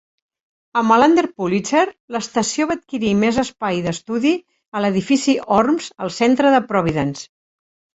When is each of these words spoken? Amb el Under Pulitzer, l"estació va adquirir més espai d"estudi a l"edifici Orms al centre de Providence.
Amb 0.79 0.93
el 0.95 1.05
Under 1.07 1.23
Pulitzer, 1.41 1.83
l"estació 2.15 2.67
va 2.73 2.77
adquirir 2.79 3.13
més 3.27 3.39
espai 3.45 3.85
d"estudi 3.87 4.35
a 4.75 4.85
l"edifici 4.85 5.41
Orms 5.63 5.95
al 6.05 6.17
centre 6.23 6.59
de 6.61 6.69
Providence. 6.77 7.33